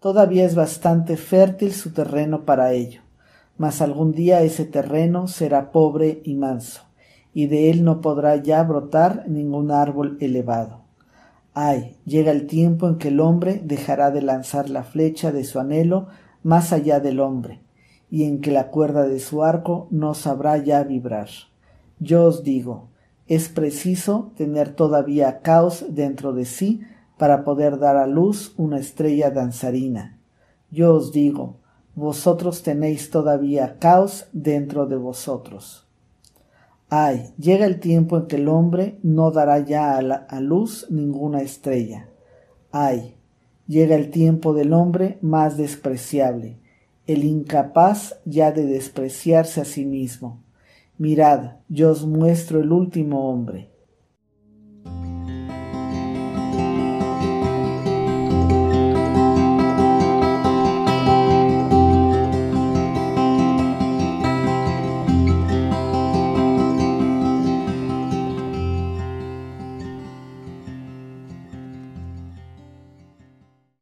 Todavía 0.00 0.44
es 0.44 0.54
bastante 0.54 1.16
fértil 1.16 1.72
su 1.72 1.92
terreno 1.92 2.44
para 2.44 2.72
ello, 2.72 3.00
mas 3.56 3.80
algún 3.80 4.12
día 4.12 4.42
ese 4.42 4.66
terreno 4.66 5.26
será 5.26 5.72
pobre 5.72 6.20
y 6.22 6.34
manso, 6.34 6.82
y 7.32 7.46
de 7.46 7.70
él 7.70 7.82
no 7.82 8.02
podrá 8.02 8.36
ya 8.36 8.62
brotar 8.62 9.24
ningún 9.26 9.70
árbol 9.70 10.18
elevado. 10.20 10.82
Ay, 11.54 11.96
llega 12.04 12.30
el 12.32 12.46
tiempo 12.46 12.86
en 12.86 12.98
que 12.98 13.08
el 13.08 13.20
hombre 13.20 13.62
dejará 13.64 14.10
de 14.10 14.20
lanzar 14.20 14.68
la 14.68 14.84
flecha 14.84 15.32
de 15.32 15.44
su 15.44 15.58
anhelo 15.58 16.08
más 16.42 16.74
allá 16.74 17.00
del 17.00 17.18
hombre, 17.18 17.62
y 18.10 18.24
en 18.24 18.42
que 18.42 18.50
la 18.50 18.68
cuerda 18.68 19.08
de 19.08 19.18
su 19.18 19.42
arco 19.42 19.88
no 19.90 20.12
sabrá 20.12 20.58
ya 20.58 20.84
vibrar. 20.84 21.28
Yo 21.98 22.24
os 22.24 22.42
digo, 22.42 22.90
es 23.26 23.48
preciso 23.48 24.32
tener 24.36 24.74
todavía 24.74 25.40
caos 25.40 25.86
dentro 25.88 26.34
de 26.34 26.44
sí 26.44 26.82
para 27.18 27.44
poder 27.44 27.78
dar 27.78 27.96
a 27.96 28.06
luz 28.06 28.54
una 28.56 28.78
estrella 28.78 29.30
danzarina. 29.30 30.18
Yo 30.70 30.94
os 30.94 31.12
digo, 31.12 31.56
vosotros 31.94 32.62
tenéis 32.62 33.10
todavía 33.10 33.78
caos 33.78 34.26
dentro 34.32 34.86
de 34.86 34.96
vosotros. 34.96 35.86
Ay, 36.88 37.32
llega 37.38 37.66
el 37.66 37.80
tiempo 37.80 38.16
en 38.16 38.26
que 38.26 38.36
el 38.36 38.48
hombre 38.48 38.98
no 39.02 39.30
dará 39.30 39.58
ya 39.58 39.96
a, 39.96 40.40
luz 40.40 40.86
ninguna 40.90 41.40
estrella. 41.40 42.08
Ay, 42.70 43.16
llega 43.66 43.96
el 43.96 44.10
tiempo 44.10 44.54
del 44.54 44.72
hombre 44.72 45.18
más 45.20 45.56
despreciable, 45.56 46.58
el 47.06 47.24
incapaz 47.24 48.20
ya 48.24 48.52
de 48.52 48.66
despreciarse 48.66 49.60
a 49.60 49.64
sí 49.64 49.84
mismo. 49.84 50.42
Mirad, 50.98 51.56
yo 51.68 51.90
os 51.90 52.06
muestro 52.06 52.60
el 52.60 52.70
último 52.70 53.30
hombre, 53.30 53.70